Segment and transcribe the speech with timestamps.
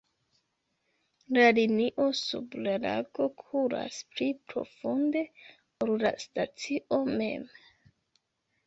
[1.37, 5.25] La linio sub la lago kuras pli profunde,
[5.89, 7.47] ol la stacio mem.